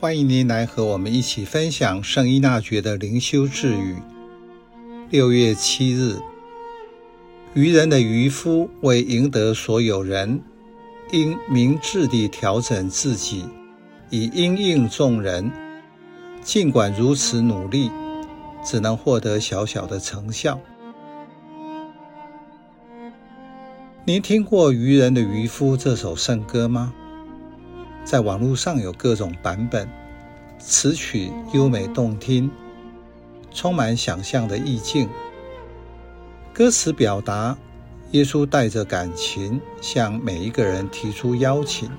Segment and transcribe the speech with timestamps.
[0.00, 3.96] 欢迎您来和我们一起分享圣依纳爵的灵修智语。
[5.10, 6.16] 六月七日，
[7.52, 10.40] 愚人的渔夫为赢得所有人，
[11.12, 13.44] 应明智地调整自己，
[14.08, 15.52] 以因应众人。
[16.40, 17.90] 尽管如此努力，
[18.64, 20.58] 只能获得小小的成效。
[24.06, 26.94] 您听过《愚人的渔夫》这首圣歌吗？
[28.02, 29.86] 在网络上有各种版本，
[30.60, 32.50] 词曲优美动听，
[33.50, 35.08] 充满想象的意境。
[36.52, 37.56] 歌词表达
[38.10, 41.90] 耶稣带着感情向每一个人提出邀请，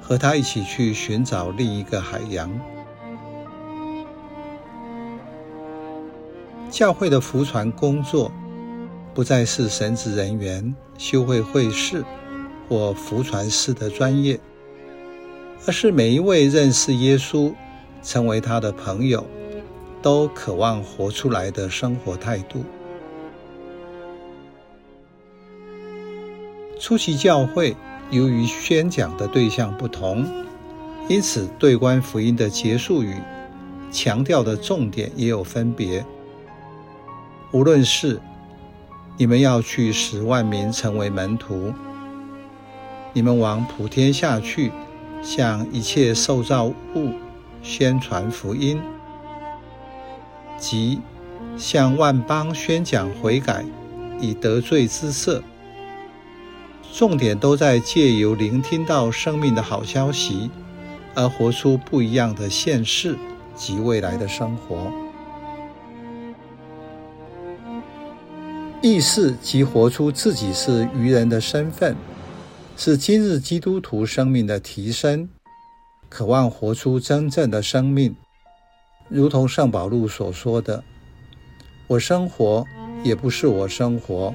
[0.00, 2.50] 和他一起去寻找另一个海洋。
[6.70, 8.32] 教会的福传工作
[9.12, 12.02] 不再是神职人员、修会会士
[12.68, 14.40] 或福传师的专业。
[15.66, 17.52] 而是每一位认识耶稣、
[18.02, 19.26] 成为他的朋友，
[20.00, 22.64] 都渴望活出来的生活态度。
[26.78, 27.76] 初期教会
[28.10, 30.26] 由于宣讲的对象不同，
[31.08, 33.14] 因此对观福音的结束语
[33.92, 36.04] 强调的重点也有分别。
[37.52, 38.18] 无论是
[39.18, 41.74] 你们要去使万民成为门徒，
[43.12, 44.72] 你们往普天下去。
[45.22, 46.74] 向一切受造物
[47.62, 48.80] 宣传福音，
[50.58, 51.00] 即
[51.56, 53.64] 向万邦宣讲悔改，
[54.18, 55.42] 以得罪之赦。
[56.92, 60.50] 重点都在借由聆听到生命的好消息，
[61.14, 63.16] 而活出不一样的现世
[63.54, 64.90] 及未来的生活。
[68.82, 71.94] 意识及活出自己是愚人的身份。
[72.82, 75.28] 是今日基督徒生命的提升，
[76.08, 78.16] 渴望活出真正的生命，
[79.10, 80.82] 如同圣保禄所说的
[81.86, 82.64] ：“我生活
[83.04, 84.34] 也不是我生活，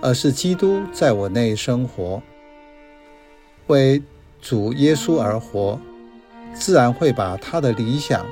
[0.00, 2.22] 而是基督在我内生活。
[3.66, 4.02] 为
[4.40, 5.78] 主耶稣而活，
[6.54, 8.24] 自然会把他的理想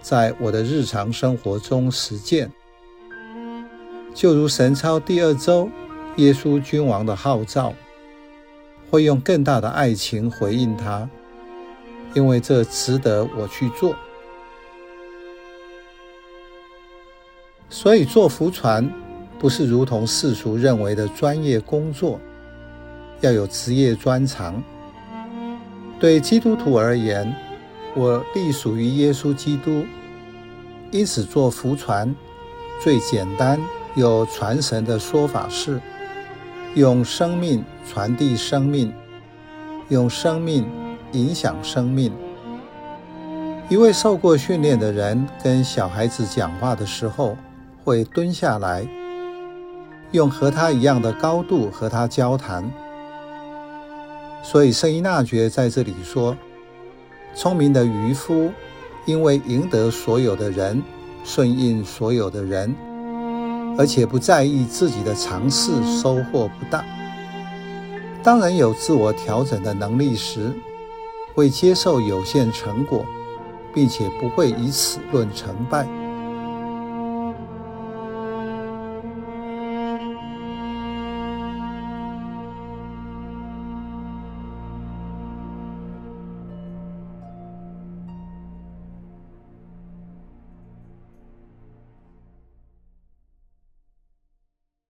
[0.00, 2.48] 在我的日常生活中实践。
[4.14, 5.68] 就如神操第二周
[6.18, 7.74] 耶稣君王的号召。”
[8.90, 11.08] 会用更大的爱情回应他，
[12.14, 13.94] 因为这值得我去做。
[17.68, 18.88] 所以做福传
[19.38, 22.20] 不是如同世俗认为的专业工作，
[23.20, 24.62] 要有职业专长。
[25.98, 27.34] 对基督徒而言，
[27.94, 29.84] 我隶属于耶稣基督，
[30.90, 32.14] 因此做福传
[32.82, 33.60] 最简单
[33.94, 35.80] 又传神的说法是。
[36.76, 38.92] 用生命传递生命，
[39.88, 40.68] 用生命
[41.12, 42.12] 影响生命。
[43.70, 47.34] 一位受过训练的人跟小孩子讲话的时候，
[47.82, 48.86] 会蹲下来，
[50.12, 52.70] 用和他一样的高度和他交谈。
[54.42, 56.36] 所以圣依纳爵在这里说：
[57.34, 58.50] 聪明的渔夫，
[59.06, 60.82] 因为赢得所有的人，
[61.24, 62.74] 顺应所有的人。
[63.78, 66.84] 而且不在意自己的尝试收获不大。
[68.22, 70.52] 当人有自我调整的能力时，
[71.34, 73.04] 会接受有限成果，
[73.72, 75.86] 并且不会以此论成败。